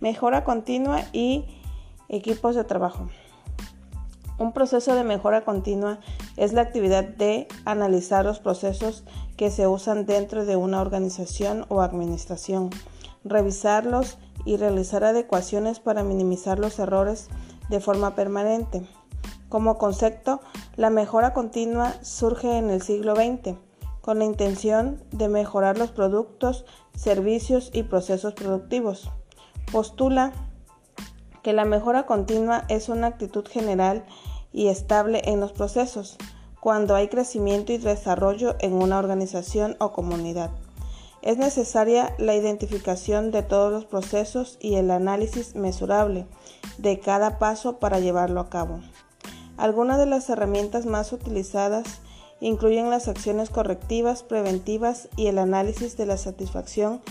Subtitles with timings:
[0.00, 1.44] Mejora continua y
[2.08, 3.08] equipos de trabajo.
[4.38, 6.00] Un proceso de mejora continua
[6.38, 9.04] es la actividad de analizar los procesos
[9.36, 12.70] que se usan dentro de una organización o administración,
[13.22, 17.28] revisarlos y realizar adecuaciones para minimizar los errores
[17.68, 18.86] de forma permanente.
[19.50, 20.40] Como concepto,
[20.76, 23.58] la mejora continua surge en el siglo XX
[24.00, 26.64] con la intención de mejorar los productos,
[26.96, 29.10] servicios y procesos productivos.
[29.72, 30.32] Postula
[31.42, 34.04] que la mejora continua es una actitud general
[34.52, 36.16] y estable en los procesos,
[36.60, 40.50] cuando hay crecimiento y desarrollo en una organización o comunidad.
[41.22, 46.26] Es necesaria la identificación de todos los procesos y el análisis mesurable
[46.78, 48.80] de cada paso para llevarlo a cabo.
[49.56, 52.00] Algunas de las herramientas más utilizadas
[52.40, 57.02] incluyen las acciones correctivas, preventivas y el análisis de la satisfacción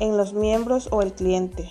[0.00, 1.70] en los miembros o el cliente.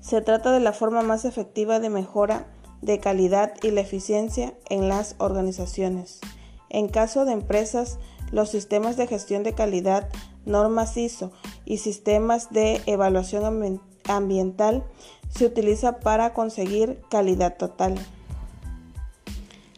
[0.00, 2.46] Se trata de la forma más efectiva de mejora
[2.80, 6.20] de calidad y la eficiencia en las organizaciones.
[6.68, 7.98] En caso de empresas,
[8.32, 10.08] los sistemas de gestión de calidad,
[10.44, 11.32] normas ISO
[11.64, 14.84] y sistemas de evaluación ambiental
[15.28, 17.94] se utilizan para conseguir calidad total.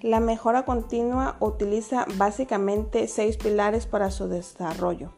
[0.00, 5.12] La mejora continua utiliza básicamente seis pilares para su desarrollo.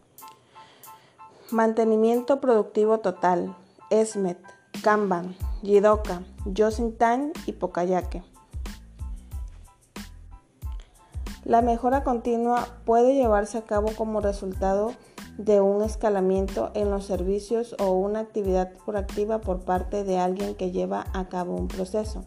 [1.52, 3.54] Mantenimiento productivo total,
[3.88, 4.36] SMET,
[4.82, 8.24] Kanban, Jidoka, Yosintan y Pokayake.
[11.44, 14.94] La mejora continua puede llevarse a cabo como resultado
[15.38, 20.72] de un escalamiento en los servicios o una actividad proactiva por parte de alguien que
[20.72, 22.24] lleva a cabo un proceso.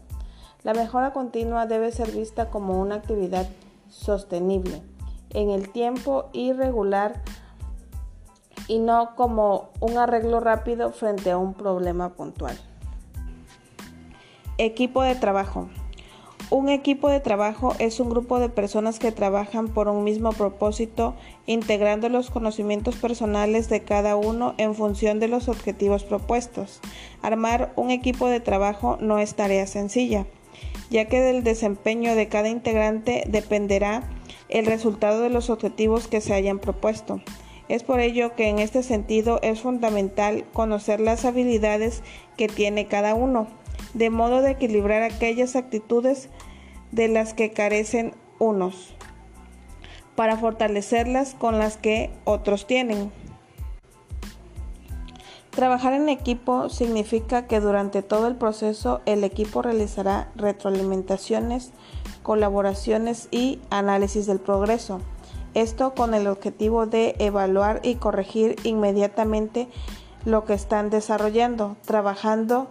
[0.62, 3.46] La mejora continua debe ser vista como una actividad
[3.90, 4.80] sostenible
[5.28, 7.22] en el tiempo y regular
[8.70, 12.56] y no como un arreglo rápido frente a un problema puntual.
[14.58, 15.68] Equipo de trabajo.
[16.50, 21.16] Un equipo de trabajo es un grupo de personas que trabajan por un mismo propósito,
[21.46, 26.80] integrando los conocimientos personales de cada uno en función de los objetivos propuestos.
[27.22, 30.26] Armar un equipo de trabajo no es tarea sencilla,
[30.90, 34.04] ya que del desempeño de cada integrante dependerá
[34.48, 37.20] el resultado de los objetivos que se hayan propuesto.
[37.70, 42.02] Es por ello que en este sentido es fundamental conocer las habilidades
[42.36, 43.46] que tiene cada uno
[43.94, 46.30] de modo de equilibrar aquellas actitudes
[46.90, 48.92] de las que carecen unos,
[50.16, 53.12] para fortalecerlas con las que otros tienen.
[55.50, 61.70] Trabajar en equipo significa que durante todo el proceso el equipo realizará retroalimentaciones,
[62.24, 65.00] colaboraciones y análisis del progreso.
[65.54, 69.68] Esto con el objetivo de evaluar y corregir inmediatamente
[70.24, 72.68] lo que están desarrollando, trabajando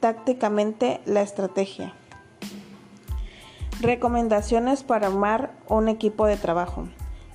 [0.00, 1.94] tácticamente la estrategia.
[3.80, 6.88] Recomendaciones para armar un equipo de trabajo.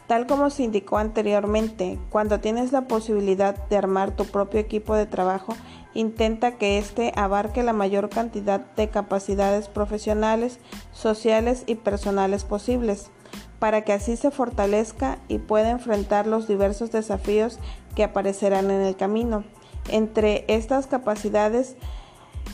[0.07, 5.05] Tal como se indicó anteriormente, cuando tienes la posibilidad de armar tu propio equipo de
[5.05, 5.53] trabajo,
[5.93, 10.59] intenta que éste abarque la mayor cantidad de capacidades profesionales,
[10.93, 13.11] sociales y personales posibles,
[13.59, 17.59] para que así se fortalezca y pueda enfrentar los diversos desafíos
[17.95, 19.43] que aparecerán en el camino.
[19.89, 21.75] Entre estas capacidades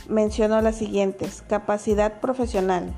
[0.08, 1.42] menciono las siguientes.
[1.48, 2.94] Capacidad profesional.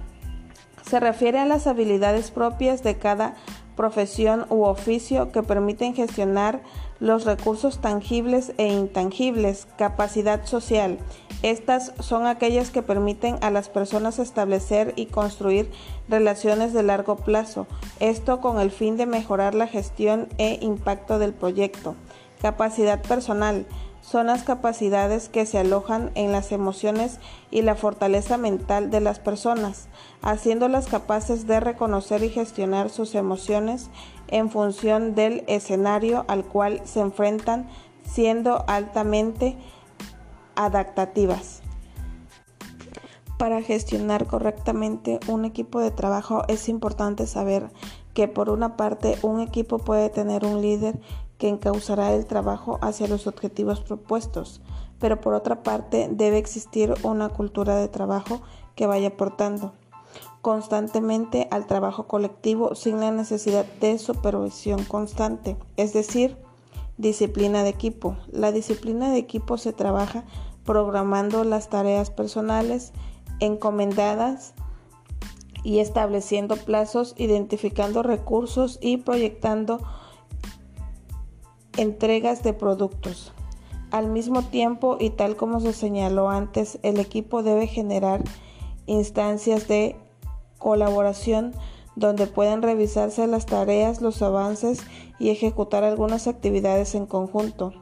[0.89, 3.35] Se refiere a las habilidades propias de cada
[3.77, 6.61] profesión u oficio que permiten gestionar
[6.99, 9.67] los recursos tangibles e intangibles.
[9.77, 10.99] Capacidad social.
[11.43, 15.71] Estas son aquellas que permiten a las personas establecer y construir
[16.09, 17.67] relaciones de largo plazo,
[18.01, 21.95] esto con el fin de mejorar la gestión e impacto del proyecto.
[22.41, 23.67] Capacidad personal
[24.01, 27.19] son las capacidades que se alojan en las emociones
[27.51, 29.89] y la fortaleza mental de las personas,
[30.23, 33.91] haciéndolas capaces de reconocer y gestionar sus emociones
[34.29, 37.69] en función del escenario al cual se enfrentan,
[38.05, 39.57] siendo altamente
[40.55, 41.63] adaptativas.
[43.39, 47.71] Para gestionar correctamente un equipo de trabajo es importante saber
[48.15, 50.99] que por una parte un equipo puede tener un líder
[51.39, 54.61] que encauzará el trabajo hacia los objetivos propuestos,
[54.99, 58.41] pero por otra parte debe existir una cultura de trabajo
[58.75, 59.73] que vaya aportando
[60.41, 66.37] constantemente al trabajo colectivo sin la necesidad de supervisión constante, es decir,
[66.99, 68.17] disciplina de equipo.
[68.31, 70.25] La disciplina de equipo se trabaja
[70.65, 72.93] programando las tareas personales
[73.41, 74.55] encomendadas
[75.63, 79.81] y estableciendo plazos, identificando recursos y proyectando
[81.77, 83.33] entregas de productos.
[83.91, 88.23] Al mismo tiempo, y tal como se señaló antes, el equipo debe generar
[88.87, 89.97] instancias de
[90.59, 91.55] colaboración
[91.95, 94.81] donde pueden revisarse las tareas, los avances
[95.19, 97.73] y ejecutar algunas actividades en conjunto.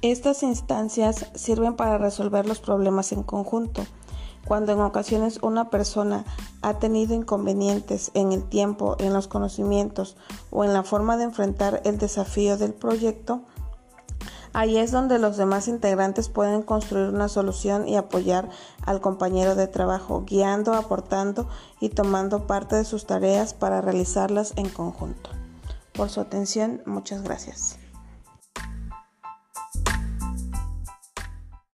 [0.00, 3.84] Estas instancias sirven para resolver los problemas en conjunto.
[4.52, 6.26] Cuando en ocasiones una persona
[6.60, 10.18] ha tenido inconvenientes en el tiempo, en los conocimientos
[10.50, 13.44] o en la forma de enfrentar el desafío del proyecto,
[14.52, 18.50] ahí es donde los demás integrantes pueden construir una solución y apoyar
[18.84, 21.48] al compañero de trabajo, guiando, aportando
[21.80, 25.30] y tomando parte de sus tareas para realizarlas en conjunto.
[25.94, 27.78] Por su atención, muchas gracias.